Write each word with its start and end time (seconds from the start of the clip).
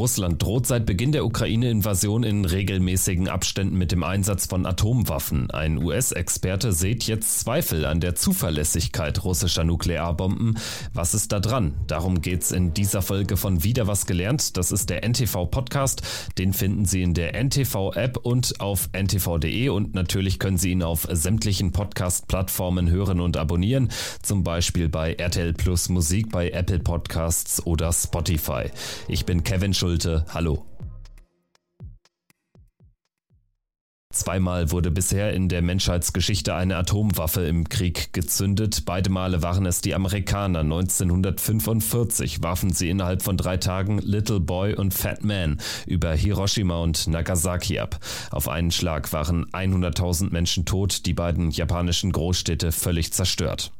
Russland 0.00 0.42
droht 0.42 0.66
seit 0.66 0.86
Beginn 0.86 1.12
der 1.12 1.26
Ukraine-Invasion 1.26 2.22
in 2.22 2.46
regelmäßigen 2.46 3.28
Abständen 3.28 3.76
mit 3.76 3.92
dem 3.92 4.02
Einsatz 4.02 4.46
von 4.46 4.64
Atomwaffen. 4.64 5.50
Ein 5.50 5.76
US-Experte 5.76 6.72
sieht 6.72 7.02
jetzt 7.04 7.40
Zweifel 7.40 7.84
an 7.84 8.00
der 8.00 8.14
Zuverlässigkeit 8.14 9.22
russischer 9.24 9.62
Nuklearbomben. 9.62 10.56
Was 10.94 11.12
ist 11.12 11.32
da 11.32 11.38
dran? 11.38 11.74
Darum 11.86 12.22
geht's 12.22 12.50
in 12.50 12.72
dieser 12.72 13.02
Folge 13.02 13.36
von 13.36 13.62
Wieder 13.62 13.88
was 13.88 14.06
gelernt. 14.06 14.56
Das 14.56 14.72
ist 14.72 14.88
der 14.88 15.06
NTV-Podcast. 15.06 16.00
Den 16.38 16.54
finden 16.54 16.86
Sie 16.86 17.02
in 17.02 17.12
der 17.12 17.34
NTV-App 17.34 18.16
und 18.22 18.58
auf 18.58 18.88
ntv.de 18.94 19.68
und 19.68 19.92
natürlich 19.92 20.38
können 20.38 20.56
Sie 20.56 20.70
ihn 20.70 20.82
auf 20.82 21.06
sämtlichen 21.10 21.72
Podcast-Plattformen 21.72 22.88
hören 22.88 23.20
und 23.20 23.36
abonnieren. 23.36 23.90
Zum 24.22 24.44
Beispiel 24.44 24.88
bei 24.88 25.12
RTL 25.12 25.52
Plus 25.52 25.90
Musik, 25.90 26.30
bei 26.30 26.48
Apple 26.48 26.78
Podcasts 26.78 27.66
oder 27.66 27.92
Spotify. 27.92 28.70
Ich 29.06 29.26
bin 29.26 29.44
Kevin 29.44 29.74
Schulte. 29.90 30.24
Hallo. 30.32 30.69
Zweimal 34.12 34.72
wurde 34.72 34.90
bisher 34.90 35.32
in 35.34 35.48
der 35.48 35.62
Menschheitsgeschichte 35.62 36.52
eine 36.52 36.76
Atomwaffe 36.76 37.42
im 37.42 37.68
Krieg 37.68 38.12
gezündet. 38.12 38.82
Beide 38.84 39.08
Male 39.08 39.44
waren 39.44 39.66
es 39.66 39.82
die 39.82 39.94
Amerikaner. 39.94 40.60
1945 40.60 42.42
warfen 42.42 42.72
sie 42.72 42.90
innerhalb 42.90 43.22
von 43.22 43.36
drei 43.36 43.56
Tagen 43.56 43.98
Little 43.98 44.40
Boy 44.40 44.74
und 44.74 44.94
Fat 44.94 45.22
Man 45.22 45.60
über 45.86 46.12
Hiroshima 46.12 46.78
und 46.82 47.06
Nagasaki 47.06 47.78
ab. 47.78 48.00
Auf 48.32 48.48
einen 48.48 48.72
Schlag 48.72 49.12
waren 49.12 49.46
100.000 49.52 50.32
Menschen 50.32 50.64
tot, 50.64 51.06
die 51.06 51.14
beiden 51.14 51.52
japanischen 51.52 52.10
Großstädte 52.10 52.72
völlig 52.72 53.12
zerstört. 53.12 53.70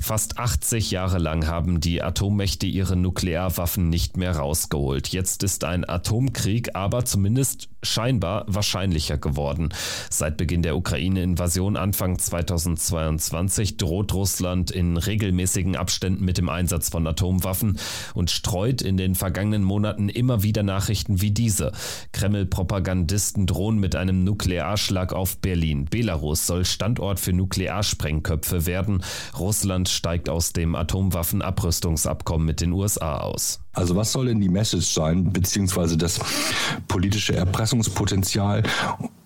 Fast 0.00 0.38
80 0.38 0.90
Jahre 0.90 1.18
lang 1.18 1.48
haben 1.48 1.80
die 1.80 2.02
Atommächte 2.02 2.64
ihre 2.64 2.96
Nuklearwaffen 2.96 3.90
nicht 3.90 4.16
mehr 4.16 4.36
rausgeholt. 4.36 5.08
Jetzt 5.08 5.42
ist 5.42 5.64
ein 5.64 5.86
Atomkrieg 5.86 6.74
aber 6.74 7.04
zumindest 7.04 7.68
scheinbar 7.86 8.44
wahrscheinlicher 8.46 9.18
geworden. 9.18 9.70
Seit 10.10 10.36
Beginn 10.36 10.62
der 10.62 10.76
Ukraine-Invasion 10.76 11.76
Anfang 11.76 12.18
2022 12.18 13.76
droht 13.76 14.12
Russland 14.12 14.70
in 14.70 14.96
regelmäßigen 14.96 15.76
Abständen 15.76 16.24
mit 16.24 16.38
dem 16.38 16.48
Einsatz 16.48 16.90
von 16.90 17.06
Atomwaffen 17.06 17.78
und 18.14 18.30
streut 18.30 18.82
in 18.82 18.96
den 18.96 19.14
vergangenen 19.14 19.62
Monaten 19.62 20.08
immer 20.08 20.42
wieder 20.42 20.62
Nachrichten 20.62 21.20
wie 21.20 21.30
diese. 21.30 21.72
Kreml-Propagandisten 22.12 23.46
drohen 23.46 23.78
mit 23.78 23.96
einem 23.96 24.24
Nuklearschlag 24.24 25.12
auf 25.12 25.38
Berlin. 25.38 25.86
Belarus 25.86 26.46
soll 26.46 26.64
Standort 26.64 27.20
für 27.20 27.32
Nuklearsprengköpfe 27.32 28.66
werden. 28.66 29.02
Russland 29.38 29.88
steigt 29.88 30.28
aus 30.28 30.52
dem 30.52 30.74
Atomwaffenabrüstungsabkommen 30.74 32.46
mit 32.46 32.60
den 32.60 32.72
USA 32.72 33.18
aus. 33.18 33.60
Also 33.76 33.94
was 33.94 34.10
soll 34.10 34.26
denn 34.26 34.40
die 34.40 34.48
Message 34.48 34.86
sein, 34.86 35.32
beziehungsweise 35.32 35.98
das 35.98 36.18
politische 36.88 37.36
Erpressungspotenzial? 37.36 38.62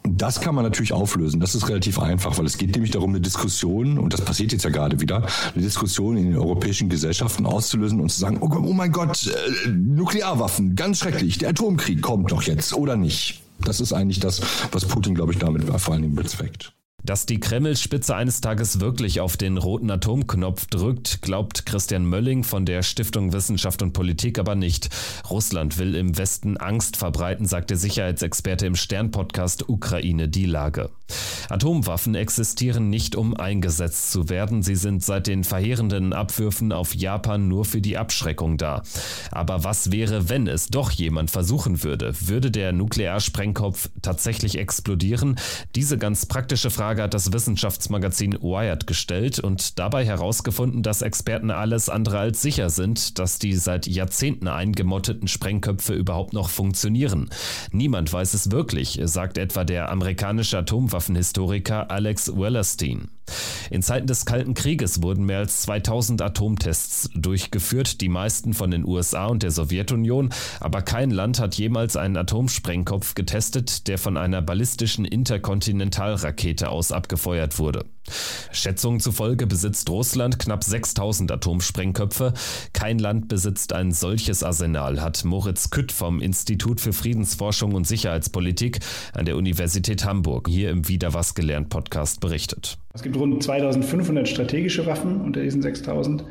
Das 0.02 0.40
kann 0.40 0.56
man 0.56 0.64
natürlich 0.64 0.92
auflösen. 0.92 1.38
Das 1.38 1.54
ist 1.54 1.68
relativ 1.68 2.00
einfach, 2.00 2.36
weil 2.36 2.46
es 2.46 2.58
geht 2.58 2.74
nämlich 2.74 2.90
darum, 2.90 3.10
eine 3.10 3.20
Diskussion, 3.20 3.96
und 3.96 4.12
das 4.12 4.22
passiert 4.22 4.50
jetzt 4.50 4.64
ja 4.64 4.70
gerade 4.70 5.00
wieder, 5.00 5.24
eine 5.54 5.62
Diskussion 5.62 6.16
in 6.16 6.24
den 6.24 6.36
europäischen 6.36 6.88
Gesellschaften 6.88 7.46
auszulösen 7.46 8.00
und 8.00 8.10
zu 8.10 8.18
sagen, 8.18 8.38
oh, 8.40 8.50
oh 8.52 8.72
mein 8.72 8.90
Gott, 8.90 9.28
äh, 9.28 9.68
Nuklearwaffen, 9.68 10.74
ganz 10.74 10.98
schrecklich, 10.98 11.38
der 11.38 11.50
Atomkrieg 11.50 12.02
kommt 12.02 12.32
doch 12.32 12.42
jetzt 12.42 12.74
oder 12.74 12.96
nicht. 12.96 13.42
Das 13.60 13.80
ist 13.80 13.92
eigentlich 13.92 14.18
das, 14.18 14.40
was 14.72 14.84
Putin, 14.84 15.14
glaube 15.14 15.32
ich, 15.32 15.38
damit 15.38 15.62
vor 15.64 15.94
allen 15.94 16.02
Dingen 16.02 16.16
bezweckt. 16.16 16.72
Dass 17.04 17.26
die 17.26 17.40
Kreml-Spitze 17.40 18.14
eines 18.14 18.40
Tages 18.40 18.80
wirklich 18.80 19.20
auf 19.20 19.36
den 19.36 19.56
roten 19.56 19.90
Atomknopf 19.90 20.66
drückt, 20.66 21.22
glaubt 21.22 21.66
Christian 21.66 22.04
Mölling 22.04 22.44
von 22.44 22.66
der 22.66 22.82
Stiftung 22.82 23.32
Wissenschaft 23.32 23.82
und 23.82 23.92
Politik 23.92 24.38
aber 24.38 24.54
nicht. 24.54 24.90
Russland 25.28 25.78
will 25.78 25.94
im 25.94 26.18
Westen 26.18 26.56
Angst 26.56 26.96
verbreiten, 26.96 27.46
sagt 27.46 27.70
der 27.70 27.78
Sicherheitsexperte 27.78 28.66
im 28.66 28.76
Stern-Podcast 28.76 29.68
Ukraine 29.68 30.28
die 30.28 30.46
Lage. 30.46 30.90
Atomwaffen 31.48 32.14
existieren 32.14 32.90
nicht, 32.90 33.16
um 33.16 33.36
eingesetzt 33.36 34.12
zu 34.12 34.28
werden. 34.28 34.62
Sie 34.62 34.76
sind 34.76 35.02
seit 35.02 35.26
den 35.26 35.42
verheerenden 35.42 36.12
Abwürfen 36.12 36.72
auf 36.72 36.94
Japan 36.94 37.48
nur 37.48 37.64
für 37.64 37.80
die 37.80 37.96
Abschreckung 37.96 38.56
da. 38.56 38.82
Aber 39.32 39.64
was 39.64 39.90
wäre, 39.90 40.28
wenn 40.28 40.46
es 40.46 40.68
doch 40.68 40.90
jemand 40.90 41.30
versuchen 41.30 41.82
würde? 41.82 42.12
Würde 42.20 42.50
der 42.50 42.72
Nuklearsprengkopf 42.72 43.90
tatsächlich 44.02 44.58
explodieren? 44.58 45.36
Diese 45.74 45.98
ganz 45.98 46.26
praktische 46.26 46.70
Frage 46.70 46.89
Frage 46.90 47.02
hat 47.04 47.14
das 47.14 47.32
Wissenschaftsmagazin 47.32 48.32
Wired 48.42 48.88
gestellt 48.88 49.38
und 49.38 49.78
dabei 49.78 50.04
herausgefunden, 50.04 50.82
dass 50.82 51.02
Experten 51.02 51.52
alles 51.52 51.88
andere 51.88 52.18
als 52.18 52.42
sicher 52.42 52.68
sind, 52.68 53.20
dass 53.20 53.38
die 53.38 53.54
seit 53.54 53.86
Jahrzehnten 53.86 54.48
eingemotteten 54.48 55.28
Sprengköpfe 55.28 55.94
überhaupt 55.94 56.32
noch 56.32 56.48
funktionieren. 56.48 57.30
Niemand 57.70 58.12
weiß 58.12 58.34
es 58.34 58.50
wirklich, 58.50 58.98
sagt 59.04 59.38
etwa 59.38 59.62
der 59.62 59.88
amerikanische 59.92 60.58
Atomwaffenhistoriker 60.58 61.92
Alex 61.92 62.36
Wellerstein. 62.36 63.06
In 63.70 63.82
Zeiten 63.82 64.06
des 64.06 64.24
Kalten 64.24 64.54
Krieges 64.54 65.02
wurden 65.02 65.24
mehr 65.24 65.38
als 65.38 65.62
2000 65.62 66.22
Atomtests 66.22 67.10
durchgeführt, 67.14 68.00
die 68.00 68.08
meisten 68.08 68.54
von 68.54 68.70
den 68.70 68.84
USA 68.84 69.26
und 69.26 69.42
der 69.42 69.50
Sowjetunion, 69.50 70.30
aber 70.58 70.82
kein 70.82 71.10
Land 71.10 71.38
hat 71.38 71.54
jemals 71.54 71.96
einen 71.96 72.16
Atomsprengkopf 72.16 73.14
getestet, 73.14 73.86
der 73.86 73.98
von 73.98 74.16
einer 74.16 74.42
ballistischen 74.42 75.04
Interkontinentalrakete 75.04 76.68
aus 76.68 76.79
abgefeuert 76.90 77.58
wurde. 77.58 77.84
Schätzungen 78.50 78.98
zufolge 78.98 79.46
besitzt 79.46 79.88
Russland 79.90 80.38
knapp 80.38 80.64
6000 80.64 81.30
Atomsprengköpfe. 81.30 82.32
Kein 82.72 82.98
Land 82.98 83.28
besitzt 83.28 83.72
ein 83.72 83.92
solches 83.92 84.42
Arsenal, 84.42 85.00
hat 85.00 85.24
Moritz 85.24 85.70
Kütt 85.70 85.92
vom 85.92 86.20
Institut 86.20 86.80
für 86.80 86.92
Friedensforschung 86.92 87.74
und 87.74 87.86
Sicherheitspolitik 87.86 88.80
an 89.12 89.26
der 89.26 89.36
Universität 89.36 90.04
Hamburg 90.04 90.48
hier 90.48 90.70
im 90.70 90.88
Wieder 90.88 91.14
was 91.14 91.34
gelernt 91.34 91.68
Podcast 91.68 92.20
berichtet. 92.20 92.78
Es 92.94 93.02
gibt 93.02 93.16
rund 93.16 93.42
2500 93.42 94.26
strategische 94.26 94.86
Waffen 94.86 95.20
unter 95.20 95.42
diesen 95.42 95.62
6000. 95.62 96.24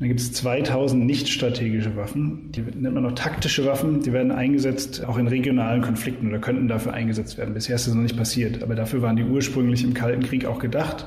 Dann 0.00 0.08
gibt 0.08 0.20
es 0.20 0.32
2000 0.32 1.04
nicht 1.04 1.28
strategische 1.28 1.94
Waffen. 1.94 2.50
Die 2.52 2.62
nennt 2.62 2.94
man 2.94 3.02
noch 3.02 3.12
taktische 3.12 3.66
Waffen. 3.66 4.00
Die 4.00 4.14
werden 4.14 4.32
eingesetzt 4.32 5.04
auch 5.04 5.18
in 5.18 5.28
regionalen 5.28 5.82
Konflikten 5.82 6.26
oder 6.28 6.38
könnten 6.38 6.68
dafür 6.68 6.94
eingesetzt 6.94 7.36
werden. 7.36 7.52
Bisher 7.52 7.76
ist 7.76 7.86
das 7.86 7.92
noch 7.92 8.02
nicht 8.02 8.16
passiert. 8.16 8.62
Aber 8.62 8.74
dafür 8.74 9.02
waren 9.02 9.16
die 9.16 9.24
ursprünglich 9.24 9.84
im 9.84 9.92
Kalten 9.92 10.22
Krieg 10.22 10.46
auch 10.46 10.58
gedacht 10.58 11.04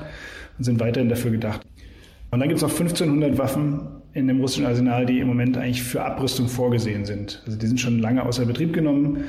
und 0.56 0.62
sind 0.62 0.78
weiterhin 0.78 1.08
dafür 1.08 1.32
gedacht. 1.32 1.66
Und 2.30 2.38
dann 2.38 2.48
gibt 2.48 2.58
es 2.58 2.62
noch 2.62 2.70
1500 2.70 3.36
Waffen 3.36 3.80
in 4.12 4.28
dem 4.28 4.40
russischen 4.40 4.64
Arsenal, 4.64 5.06
die 5.06 5.18
im 5.18 5.26
Moment 5.26 5.58
eigentlich 5.58 5.82
für 5.82 6.04
Abrüstung 6.04 6.46
vorgesehen 6.46 7.04
sind. 7.04 7.42
Also 7.46 7.58
die 7.58 7.66
sind 7.66 7.80
schon 7.80 7.98
lange 7.98 8.24
außer 8.24 8.46
Betrieb 8.46 8.72
genommen. 8.72 9.24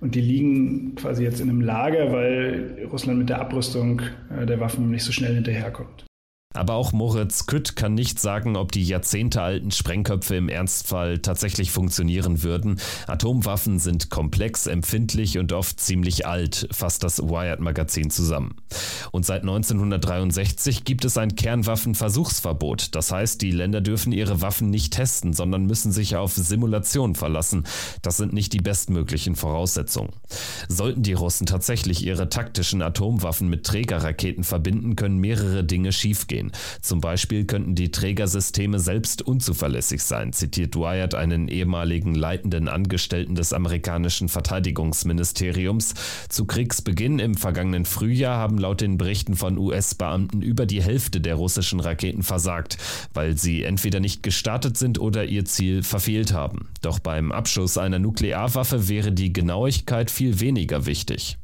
Und 0.00 0.14
die 0.14 0.22
liegen 0.22 0.94
quasi 0.94 1.22
jetzt 1.22 1.42
in 1.42 1.50
einem 1.50 1.60
Lager, 1.60 2.12
weil 2.12 2.88
Russland 2.90 3.18
mit 3.18 3.28
der 3.28 3.42
Abrüstung 3.42 4.00
äh, 4.34 4.46
der 4.46 4.58
Waffen 4.58 4.90
nicht 4.90 5.04
so 5.04 5.12
schnell 5.12 5.34
hinterherkommt. 5.34 6.06
Aber 6.54 6.74
auch 6.74 6.92
Moritz 6.92 7.46
Kütt 7.46 7.76
kann 7.76 7.94
nicht 7.94 8.20
sagen, 8.20 8.56
ob 8.56 8.72
die 8.72 8.84
jahrzehntealten 8.84 9.70
Sprengköpfe 9.70 10.36
im 10.36 10.48
Ernstfall 10.48 11.18
tatsächlich 11.18 11.70
funktionieren 11.70 12.42
würden. 12.42 12.78
Atomwaffen 13.06 13.78
sind 13.78 14.10
komplex, 14.10 14.66
empfindlich 14.66 15.38
und 15.38 15.52
oft 15.52 15.80
ziemlich 15.80 16.26
alt, 16.26 16.68
fasst 16.70 17.02
das 17.04 17.22
Wired-Magazin 17.22 18.10
zusammen. 18.10 18.56
Und 19.10 19.24
seit 19.24 19.42
1963 19.42 20.84
gibt 20.84 21.04
es 21.04 21.16
ein 21.16 21.36
Kernwaffenversuchsverbot. 21.36 22.94
Das 22.94 23.10
heißt, 23.10 23.40
die 23.40 23.50
Länder 23.50 23.80
dürfen 23.80 24.12
ihre 24.12 24.40
Waffen 24.40 24.70
nicht 24.70 24.92
testen, 24.92 25.32
sondern 25.32 25.66
müssen 25.66 25.92
sich 25.92 26.16
auf 26.16 26.34
Simulation 26.34 27.14
verlassen. 27.14 27.64
Das 28.02 28.16
sind 28.16 28.32
nicht 28.32 28.52
die 28.52 28.60
bestmöglichen 28.60 29.36
Voraussetzungen. 29.36 30.10
Sollten 30.68 31.02
die 31.02 31.12
Russen 31.14 31.46
tatsächlich 31.46 32.04
ihre 32.04 32.28
taktischen 32.28 32.82
Atomwaffen 32.82 33.48
mit 33.48 33.64
Trägerraketen 33.64 34.44
verbinden, 34.44 34.96
können 34.96 35.18
mehrere 35.18 35.64
Dinge 35.64 35.92
schiefgehen 35.92 36.41
sehen. 36.42 36.52
Zum 36.80 37.00
Beispiel 37.00 37.44
könnten 37.44 37.74
die 37.74 37.90
Trägersysteme 37.90 38.78
selbst 38.78 39.22
unzuverlässig 39.22 40.02
sein, 40.02 40.32
zitiert 40.32 40.76
Wyatt 40.76 41.14
einen 41.14 41.48
ehemaligen 41.48 42.14
leitenden 42.14 42.68
Angestellten 42.68 43.34
des 43.34 43.52
amerikanischen 43.52 44.28
Verteidigungsministeriums. 44.28 45.94
Zu 46.28 46.46
Kriegsbeginn 46.46 47.18
im 47.18 47.34
vergangenen 47.34 47.84
Frühjahr 47.84 48.36
haben 48.36 48.58
laut 48.58 48.80
den 48.80 48.98
Berichten 48.98 49.36
von 49.36 49.58
US-Beamten 49.58 50.42
über 50.42 50.66
die 50.66 50.82
Hälfte 50.82 51.20
der 51.20 51.36
russischen 51.36 51.80
Raketen 51.80 52.22
versagt, 52.22 52.78
weil 53.14 53.36
sie 53.36 53.62
entweder 53.62 54.00
nicht 54.00 54.22
gestartet 54.22 54.76
sind 54.76 54.98
oder 54.98 55.24
ihr 55.24 55.44
Ziel 55.44 55.82
verfehlt 55.82 56.32
haben. 56.32 56.68
Doch 56.80 56.98
beim 56.98 57.32
Abschuss 57.32 57.78
einer 57.78 57.98
Nuklearwaffe 57.98 58.88
wäre 58.88 59.12
die 59.12 59.32
Genauigkeit 59.32 60.10
viel 60.10 60.40
weniger 60.40 60.86
wichtig. 60.86 61.38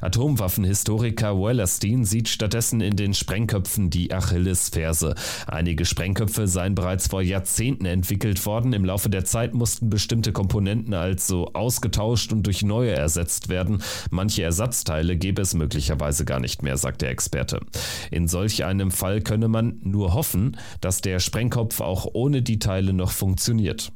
Atomwaffenhistoriker 0.00 1.40
Wellerstein 1.40 2.04
sieht 2.04 2.28
stattdessen 2.28 2.80
in 2.80 2.96
den 2.96 3.14
Sprengköpfen 3.14 3.90
die 3.90 4.12
Achillesferse. 4.12 5.14
Einige 5.46 5.84
Sprengköpfe 5.84 6.46
seien 6.46 6.74
bereits 6.74 7.08
vor 7.08 7.22
Jahrzehnten 7.22 7.86
entwickelt 7.86 8.44
worden. 8.46 8.72
Im 8.72 8.84
Laufe 8.84 9.10
der 9.10 9.24
Zeit 9.24 9.54
mussten 9.54 9.90
bestimmte 9.90 10.32
Komponenten 10.32 10.94
also 10.94 11.50
ausgetauscht 11.54 12.32
und 12.32 12.46
durch 12.46 12.62
neue 12.62 12.92
ersetzt 12.92 13.48
werden. 13.48 13.82
Manche 14.10 14.42
Ersatzteile 14.42 15.16
gäbe 15.16 15.42
es 15.42 15.54
möglicherweise 15.54 16.24
gar 16.24 16.40
nicht 16.40 16.62
mehr, 16.62 16.76
sagt 16.76 17.02
der 17.02 17.10
Experte. 17.10 17.60
In 18.10 18.28
solch 18.28 18.64
einem 18.64 18.90
Fall 18.90 19.20
könne 19.20 19.48
man 19.48 19.80
nur 19.82 20.14
hoffen, 20.14 20.56
dass 20.80 21.00
der 21.00 21.18
Sprengkopf 21.18 21.80
auch 21.80 22.06
ohne 22.12 22.42
die 22.42 22.58
Teile 22.58 22.92
noch 22.92 23.10
funktioniert. 23.10 23.92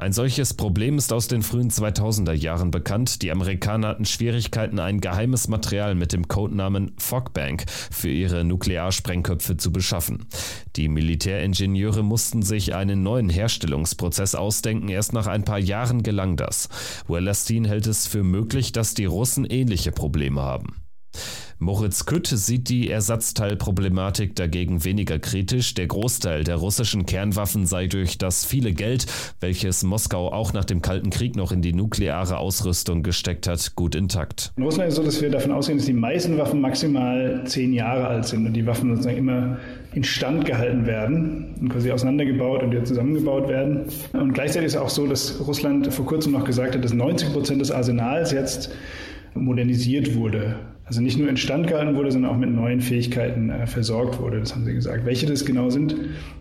Ein 0.00 0.14
solches 0.14 0.54
Problem 0.54 0.96
ist 0.96 1.12
aus 1.12 1.28
den 1.28 1.42
frühen 1.42 1.70
2000er 1.70 2.32
Jahren 2.32 2.70
bekannt. 2.70 3.20
Die 3.20 3.30
Amerikaner 3.30 3.88
hatten 3.88 4.06
Schwierigkeiten, 4.06 4.78
ein 4.78 5.02
geheimes 5.02 5.46
Material 5.46 5.94
mit 5.94 6.14
dem 6.14 6.26
Codenamen 6.26 6.92
Fogbank 6.96 7.66
für 7.68 8.08
ihre 8.08 8.42
Nuklearsprengköpfe 8.44 9.58
zu 9.58 9.72
beschaffen. 9.72 10.26
Die 10.76 10.88
Militäringenieure 10.88 12.02
mussten 12.02 12.40
sich 12.40 12.74
einen 12.74 13.02
neuen 13.02 13.28
Herstellungsprozess 13.28 14.34
ausdenken. 14.34 14.88
Erst 14.88 15.12
nach 15.12 15.26
ein 15.26 15.44
paar 15.44 15.58
Jahren 15.58 16.02
gelang 16.02 16.38
das. 16.38 16.70
Wellerstein 17.06 17.66
hält 17.66 17.86
es 17.86 18.06
für 18.06 18.22
möglich, 18.22 18.72
dass 18.72 18.94
die 18.94 19.04
Russen 19.04 19.44
ähnliche 19.44 19.92
Probleme 19.92 20.40
haben. 20.40 20.76
Moritz 21.62 22.06
Kütt 22.06 22.26
sieht 22.26 22.70
die 22.70 22.88
Ersatzteilproblematik 22.88 24.34
dagegen 24.34 24.82
weniger 24.82 25.18
kritisch. 25.18 25.74
Der 25.74 25.88
Großteil 25.88 26.42
der 26.42 26.56
russischen 26.56 27.04
Kernwaffen 27.04 27.66
sei 27.66 27.86
durch 27.86 28.16
das 28.16 28.46
viele 28.46 28.72
Geld, 28.72 29.04
welches 29.40 29.82
Moskau 29.82 30.32
auch 30.32 30.54
nach 30.54 30.64
dem 30.64 30.80
Kalten 30.80 31.10
Krieg 31.10 31.36
noch 31.36 31.52
in 31.52 31.60
die 31.60 31.74
nukleare 31.74 32.38
Ausrüstung 32.38 33.02
gesteckt 33.02 33.46
hat, 33.46 33.76
gut 33.76 33.94
intakt. 33.94 34.52
In 34.56 34.62
Russland 34.62 34.88
ist 34.88 34.94
es 34.94 34.96
so, 34.96 35.04
dass 35.04 35.20
wir 35.20 35.30
davon 35.30 35.52
ausgehen, 35.52 35.76
dass 35.76 35.86
die 35.86 35.92
meisten 35.92 36.38
Waffen 36.38 36.62
maximal 36.62 37.42
zehn 37.44 37.74
Jahre 37.74 38.06
alt 38.06 38.24
sind 38.24 38.46
und 38.46 38.54
die 38.54 38.64
Waffen 38.64 38.88
sozusagen 38.90 39.18
immer 39.18 39.58
instand 39.92 40.46
gehalten 40.46 40.86
werden 40.86 41.56
und 41.60 41.68
quasi 41.68 41.92
auseinandergebaut 41.92 42.62
und 42.62 42.70
wieder 42.70 42.84
zusammengebaut 42.84 43.48
werden. 43.48 43.82
Und 44.14 44.32
gleichzeitig 44.32 44.68
ist 44.68 44.74
es 44.76 44.80
auch 44.80 44.88
so, 44.88 45.06
dass 45.06 45.38
Russland 45.46 45.92
vor 45.92 46.06
kurzem 46.06 46.32
noch 46.32 46.44
gesagt 46.44 46.74
hat, 46.74 46.82
dass 46.82 46.94
90 46.94 47.34
Prozent 47.34 47.60
des 47.60 47.70
Arsenals 47.70 48.32
jetzt 48.32 48.70
modernisiert 49.34 50.14
wurde. 50.14 50.56
Also 50.90 51.02
nicht 51.02 51.20
nur 51.20 51.28
instand 51.28 51.68
gehalten 51.68 51.94
wurde, 51.94 52.10
sondern 52.10 52.32
auch 52.32 52.36
mit 52.36 52.50
neuen 52.50 52.80
Fähigkeiten 52.80 53.48
äh, 53.48 53.64
versorgt 53.68 54.20
wurde. 54.20 54.40
Das 54.40 54.56
haben 54.56 54.64
sie 54.64 54.74
gesagt. 54.74 55.06
Welche 55.06 55.24
das 55.24 55.44
genau 55.44 55.70
sind, 55.70 55.94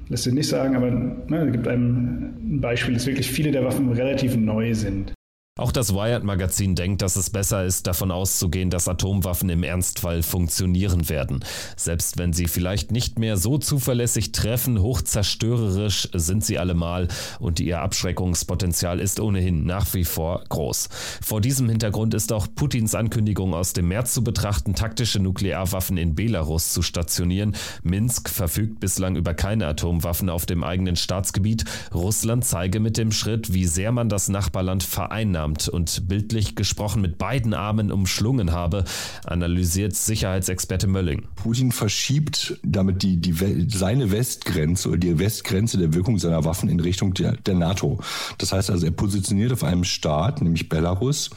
lässt 0.08 0.24
sich 0.24 0.34
nicht 0.34 0.50
sagen, 0.50 0.76
aber 0.76 0.90
na, 1.28 1.44
es 1.44 1.52
gibt 1.52 1.68
einem 1.68 2.34
ein 2.42 2.60
Beispiel, 2.60 2.96
dass 2.96 3.06
wirklich 3.06 3.30
viele 3.30 3.52
der 3.52 3.64
Waffen 3.64 3.92
relativ 3.92 4.36
neu 4.36 4.74
sind. 4.74 5.14
Auch 5.60 5.74
das 5.74 5.94
Wired-Magazin 5.94 6.76
denkt, 6.76 7.02
dass 7.02 7.18
es 7.18 7.30
besser 7.30 7.66
ist, 7.66 7.86
davon 7.86 8.12
auszugehen, 8.12 8.70
dass 8.70 8.88
Atomwaffen 8.88 9.50
im 9.50 9.64
Ernstfall 9.64 10.24
funktionieren 10.24 11.10
werden. 11.10 11.44
Selbst 11.76 12.18
wenn 12.18 12.32
sie 12.32 12.48
vielleicht 12.48 12.94
nicht 12.94 13.20
mehr 13.20 13.36
so 13.36 13.58
zuverlässig 13.58 14.32
treffen, 14.32 14.82
hochzerstörerisch 14.82 16.08
sind 16.14 16.46
sie 16.46 16.60
allemal 16.60 17.10
und 17.42 17.60
ihr 17.60 17.82
Abschreckungspotenzial 17.82 19.02
ist 19.02 19.20
ohnehin 19.20 19.66
nach 19.66 19.94
wie 19.94 20.06
vor 20.06 20.46
groß. 20.48 20.88
Vor 21.22 21.42
diesem 21.42 21.68
Hintergrund 21.68 22.14
ist 22.14 22.32
auch 22.32 22.48
Putins 22.56 22.96
Ankündigung 22.96 23.54
aus 23.54 23.74
dem 23.74 23.90
März 23.90 24.14
zu 24.14 24.24
betrachten, 24.24 24.76
taktische 24.76 25.20
Nuklearwaffen 25.20 25.98
in 25.98 26.16
Belarus 26.16 26.72
zu 26.72 26.82
stationieren. 26.82 27.54
Minsk 27.84 28.30
verfügt 28.30 28.80
bislang 28.80 29.18
über 29.18 29.34
keine 29.34 29.68
Atomwaffen 29.68 30.30
auf 30.30 30.46
dem 30.46 30.64
eigenen 30.64 30.96
Staatsgebiet. 30.96 31.66
Russland 31.94 32.46
zeige 32.46 32.80
mit 32.80 32.96
dem 32.96 33.12
Schritt, 33.12 33.54
wie 33.54 33.66
sehr 33.66 33.92
man 33.92 34.08
das 34.08 34.30
Nachbarland 34.30 34.84
vereinnahmt 34.84 35.49
umarmt 35.50 35.68
und 35.68 36.08
bildlich 36.08 36.56
gesprochen 36.56 37.02
mit 37.02 37.18
beiden 37.18 37.54
Armen 37.54 37.92
umschlungen 37.92 38.52
habe, 38.52 38.84
analysiert 39.26 39.96
Sicherheitsexperte 39.96 40.88
Mölling. 40.88 41.28
Putin 41.36 41.72
verschiebt 41.72 42.60
damit 42.64 43.04
die, 43.04 43.18
die, 43.18 43.34
seine 43.70 44.12
Westgrenze 44.12 44.90
oder 44.90 44.98
die 44.98 45.20
Westgrenze 45.20 45.78
der 45.78 45.94
Wirkung 45.94 46.20
seiner 46.20 46.46
Waffen 46.46 46.70
in 46.70 46.80
Richtung 46.80 47.14
der, 47.14 47.34
der 47.34 47.56
NATO. 47.56 48.00
Das 48.38 48.52
heißt 48.52 48.70
also, 48.70 48.86
er 48.86 48.92
positioniert 48.92 49.52
auf 49.52 49.64
einem 49.64 49.84
Staat, 49.84 50.42
nämlich 50.42 50.70
Belarus, 50.70 51.30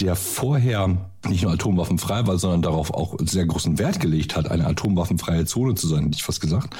der 0.00 0.16
vorher 0.16 1.10
nicht 1.26 1.42
nur 1.42 1.52
atomwaffenfrei 1.52 2.26
war, 2.26 2.38
sondern 2.38 2.62
darauf 2.62 2.92
auch 2.92 3.16
sehr 3.20 3.46
großen 3.46 3.78
Wert 3.78 4.00
gelegt 4.00 4.36
hat, 4.36 4.50
eine 4.50 4.66
atomwaffenfreie 4.66 5.46
Zone 5.46 5.74
zu 5.74 5.86
sein, 5.86 6.04
hätte 6.04 6.16
ich 6.16 6.24
fast 6.24 6.40
gesagt. 6.40 6.74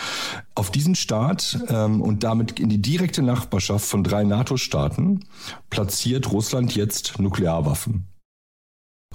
Auf 0.55 0.71
diesen 0.71 0.95
Staat 0.95 1.59
ähm, 1.69 2.01
und 2.01 2.25
damit 2.25 2.61
in 2.61 2.69
die 2.69 2.83
direkte 2.83 3.23
Nachbarschaft 3.23 3.87
von 3.87 4.05
drei 4.05 4.25
NATO-Staaten 4.25 5.25
platziert 5.71 6.31
Russland 6.33 6.75
jetzt 6.75 7.19
Nuklearwaffen. 7.19 8.07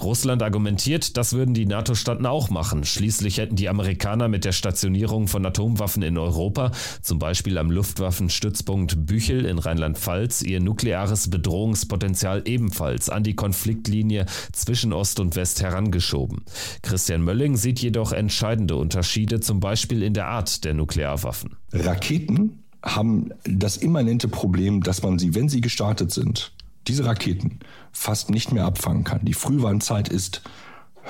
Russland 0.01 0.43
argumentiert, 0.43 1.17
das 1.17 1.33
würden 1.33 1.53
die 1.53 1.65
NATO-Staaten 1.65 2.25
auch 2.25 2.49
machen. 2.49 2.83
Schließlich 2.83 3.37
hätten 3.37 3.55
die 3.55 3.69
Amerikaner 3.69 4.27
mit 4.27 4.45
der 4.45 4.51
Stationierung 4.51 5.27
von 5.27 5.45
Atomwaffen 5.45 6.03
in 6.03 6.17
Europa, 6.17 6.71
zum 7.01 7.19
Beispiel 7.19 7.57
am 7.57 7.71
Luftwaffenstützpunkt 7.71 9.05
Büchel 9.05 9.45
in 9.45 9.59
Rheinland-Pfalz, 9.59 10.41
ihr 10.41 10.59
nukleares 10.59 11.29
Bedrohungspotenzial 11.29 12.43
ebenfalls 12.45 13.09
an 13.09 13.23
die 13.23 13.35
Konfliktlinie 13.35 14.25
zwischen 14.51 14.93
Ost 14.93 15.19
und 15.19 15.35
West 15.35 15.61
herangeschoben. 15.61 16.43
Christian 16.81 17.21
Mölling 17.21 17.57
sieht 17.57 17.79
jedoch 17.79 18.11
entscheidende 18.11 18.75
Unterschiede, 18.75 19.39
zum 19.39 19.59
Beispiel 19.59 20.03
in 20.03 20.13
der 20.13 20.27
Art 20.27 20.63
der 20.63 20.73
Nuklearwaffen. 20.73 21.55
Raketen 21.73 22.63
haben 22.81 23.31
das 23.43 23.77
immanente 23.77 24.27
Problem, 24.27 24.81
dass 24.83 25.03
man 25.03 25.19
sie, 25.19 25.35
wenn 25.35 25.49
sie 25.49 25.61
gestartet 25.61 26.11
sind, 26.11 26.51
diese 26.89 27.05
Raketen 27.05 27.59
fast 27.91 28.29
nicht 28.29 28.51
mehr 28.51 28.65
abfangen 28.65 29.03
kann. 29.03 29.23
Die 29.23 29.33
Frühwarnzeit 29.33 30.09
ist 30.09 30.41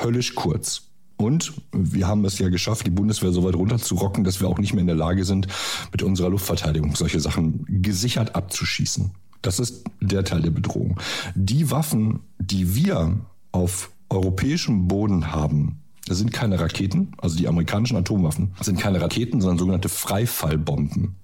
höllisch 0.03 0.35
kurz. 0.35 0.83
Und 1.17 1.53
wir 1.73 2.07
haben 2.07 2.23
es 2.23 2.39
ja 2.39 2.47
geschafft, 2.47 2.85
die 2.85 2.91
Bundeswehr 2.91 3.31
so 3.31 3.43
weit 3.43 3.55
runterzurocken, 3.55 4.23
dass 4.23 4.39
wir 4.39 4.47
auch 4.47 4.57
nicht 4.57 4.73
mehr 4.73 4.81
in 4.81 4.87
der 4.87 4.95
Lage 4.95 5.25
sind, 5.25 5.47
mit 5.91 6.01
unserer 6.01 6.29
Luftverteidigung 6.29 6.95
solche 6.95 7.19
Sachen 7.19 7.65
gesichert 7.67 8.35
abzuschießen. 8.35 9.11
Das 9.41 9.59
ist 9.59 9.83
der 9.99 10.23
Teil 10.23 10.41
der 10.41 10.51
Bedrohung. 10.51 10.97
Die 11.35 11.71
Waffen, 11.71 12.21
die 12.39 12.75
wir 12.75 13.17
auf 13.51 13.91
europäischem 14.09 14.87
Boden 14.87 15.33
haben, 15.33 15.81
das 16.07 16.17
sind 16.17 16.33
keine 16.33 16.59
Raketen, 16.59 17.11
also 17.17 17.37
die 17.37 17.47
amerikanischen 17.47 17.97
Atomwaffen, 17.97 18.53
sind 18.61 18.79
keine 18.79 19.01
Raketen, 19.01 19.41
sondern 19.41 19.59
sogenannte 19.59 19.89
Freifallbomben. 19.89 21.15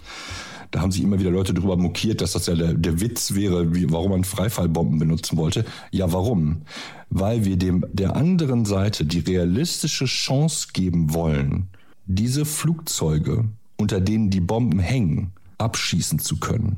Da 0.72 0.82
haben 0.82 0.92
sich 0.92 1.04
immer 1.04 1.20
wieder 1.20 1.32
Leute 1.32 1.54
darüber 1.54 1.78
mokiert, 1.78 2.22
dass 2.22 2.34
das 2.34 2.48
ja 2.48 2.56
der, 2.56 2.74
der 2.74 3.02
Witz 3.02 3.34
wäre, 3.34 3.74
wie, 3.74 3.92
warum 3.92 4.12
man 4.12 4.24
Freifallbomben 4.24 5.00
benutzen 5.00 5.38
wollte. 5.38 5.66
Ja, 5.92 6.12
warum? 6.12 6.64
Weil 7.10 7.46
wir 7.46 7.58
dem 7.58 7.86
der 7.94 8.16
anderen 8.16 8.66
Seite 8.66 9.06
die 9.06 9.20
realistische 9.20 10.06
Chance 10.06 10.70
geben 10.74 11.14
wollen, 11.14 11.68
diese 12.06 12.46
Flugzeuge, 12.46 13.46
unter 13.78 14.02
denen 14.02 14.30
die 14.30 14.42
Bomben 14.42 14.80
hängen, 14.80 15.32
abschießen 15.58 16.20
zu 16.20 16.38
können. 16.38 16.78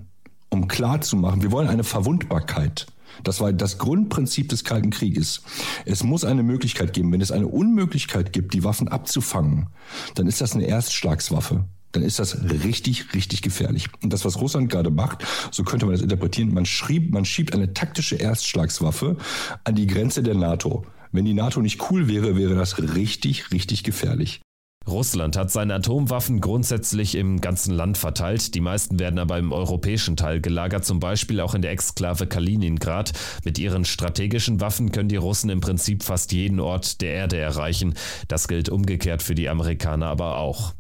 Um 0.49 0.67
klarzumachen, 0.67 1.41
wir 1.41 1.51
wollen 1.51 1.67
eine 1.67 1.83
Verwundbarkeit. 1.83 2.87
Das 3.23 3.41
war 3.41 3.51
das 3.51 3.77
Grundprinzip 3.77 4.49
des 4.49 4.63
Kalten 4.63 4.91
Krieges. 4.91 5.41
Es 5.85 6.03
muss 6.03 6.23
eine 6.23 6.43
Möglichkeit 6.43 6.93
geben. 6.93 7.11
Wenn 7.11 7.21
es 7.21 7.31
eine 7.31 7.47
Unmöglichkeit 7.47 8.31
gibt, 8.31 8.53
die 8.53 8.63
Waffen 8.63 8.87
abzufangen, 8.87 9.67
dann 10.15 10.27
ist 10.27 10.41
das 10.41 10.53
eine 10.53 10.65
Erstschlagswaffe 10.65 11.65
dann 11.91 12.03
ist 12.03 12.19
das 12.19 12.43
richtig, 12.43 13.13
richtig 13.13 13.41
gefährlich. 13.41 13.87
Und 14.03 14.13
das, 14.13 14.25
was 14.25 14.39
Russland 14.39 14.69
gerade 14.69 14.89
macht, 14.89 15.23
so 15.51 15.63
könnte 15.63 15.85
man 15.85 15.95
das 15.95 16.01
interpretieren, 16.01 16.53
man, 16.53 16.65
schrieb, 16.65 17.13
man 17.13 17.25
schiebt 17.25 17.53
eine 17.53 17.73
taktische 17.73 18.15
Erstschlagswaffe 18.15 19.17
an 19.63 19.75
die 19.75 19.87
Grenze 19.87 20.23
der 20.23 20.35
NATO. 20.35 20.85
Wenn 21.11 21.25
die 21.25 21.33
NATO 21.33 21.61
nicht 21.61 21.89
cool 21.89 22.07
wäre, 22.07 22.35
wäre 22.35 22.55
das 22.55 22.77
richtig, 22.79 23.51
richtig 23.51 23.83
gefährlich. 23.83 24.41
Russland 24.87 25.35
hat 25.35 25.51
seine 25.51 25.75
Atomwaffen 25.75 26.39
grundsätzlich 26.39 27.15
im 27.15 27.41
ganzen 27.41 27.73
Land 27.73 27.97
verteilt. 27.97 28.55
Die 28.55 28.61
meisten 28.61 28.99
werden 28.99 29.19
aber 29.19 29.37
im 29.37 29.51
europäischen 29.51 30.15
Teil 30.15 30.39
gelagert, 30.39 30.85
zum 30.85 30.99
Beispiel 30.99 31.41
auch 31.41 31.53
in 31.55 31.61
der 31.61 31.71
Exklave 31.71 32.25
Kaliningrad. 32.25 33.11
Mit 33.43 33.59
ihren 33.59 33.83
strategischen 33.83 34.61
Waffen 34.61 34.91
können 34.91 35.09
die 35.09 35.17
Russen 35.17 35.49
im 35.49 35.59
Prinzip 35.59 36.03
fast 36.03 36.31
jeden 36.31 36.61
Ort 36.61 37.01
der 37.01 37.11
Erde 37.11 37.37
erreichen. 37.37 37.95
Das 38.29 38.47
gilt 38.47 38.69
umgekehrt 38.69 39.21
für 39.21 39.35
die 39.35 39.49
Amerikaner 39.49 40.07
aber 40.07 40.37
auch. 40.37 40.73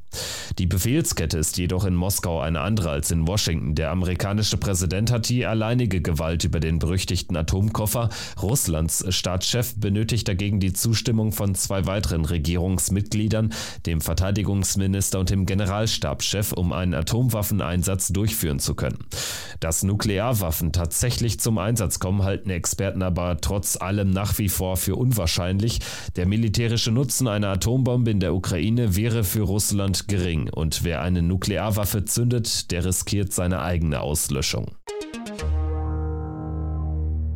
Die 0.57 0.65
Befehlskette 0.65 1.37
ist 1.37 1.57
jedoch 1.57 1.85
in 1.85 1.95
Moskau 1.95 2.39
eine 2.39 2.61
andere 2.61 2.89
als 2.89 3.11
in 3.11 3.27
Washington. 3.27 3.75
Der 3.75 3.91
amerikanische 3.91 4.57
Präsident 4.57 5.11
hat 5.11 5.29
die 5.29 5.45
alleinige 5.45 6.01
Gewalt 6.01 6.43
über 6.43 6.59
den 6.59 6.79
berüchtigten 6.79 7.35
Atomkoffer. 7.35 8.09
Russlands 8.41 9.05
Staatschef 9.09 9.75
benötigt 9.75 10.27
dagegen 10.27 10.59
die 10.59 10.73
Zustimmung 10.73 11.31
von 11.31 11.55
zwei 11.55 11.85
weiteren 11.85 12.25
Regierungsmitgliedern, 12.25 13.53
dem 13.85 14.01
Verteidigungsminister 14.01 15.19
und 15.19 15.29
dem 15.29 15.45
Generalstabschef, 15.45 16.53
um 16.53 16.73
einen 16.73 16.93
Atomwaffeneinsatz 16.93 18.09
durchführen 18.09 18.59
zu 18.59 18.75
können. 18.75 18.99
Dass 19.59 19.83
Nuklearwaffen 19.83 20.71
tatsächlich 20.71 21.39
zum 21.39 21.57
Einsatz 21.57 21.99
kommen, 21.99 22.23
halten 22.23 22.49
Experten 22.49 23.01
aber 23.01 23.37
trotz 23.41 23.75
allem 23.77 24.11
nach 24.11 24.37
wie 24.37 24.49
vor 24.49 24.77
für 24.77 24.95
unwahrscheinlich. 24.95 25.79
Der 26.15 26.25
militärische 26.25 26.91
Nutzen 26.91 27.27
einer 27.27 27.49
Atombombe 27.49 28.11
in 28.11 28.19
der 28.19 28.33
Ukraine 28.33 28.95
wäre 28.95 29.23
für 29.23 29.41
Russland 29.41 30.06
gering 30.07 30.49
und 30.49 30.83
wer 30.83 31.01
eine 31.01 31.21
Nuklearwaffe 31.21 32.05
zündet, 32.05 32.71
der 32.71 32.85
riskiert 32.85 33.33
seine 33.33 33.61
eigene 33.61 34.01
Auslöschung. 34.01 34.75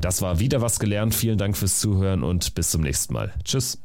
Das 0.02 0.22
war 0.22 0.40
wieder 0.40 0.62
was 0.62 0.80
gelernt. 0.80 1.14
Vielen 1.14 1.38
Dank 1.38 1.56
fürs 1.56 1.80
Zuhören 1.80 2.24
und 2.24 2.56
bis 2.56 2.72
zum 2.72 2.82
nächsten 2.82 3.14
Mal. 3.14 3.34
Tschüss. 3.44 3.78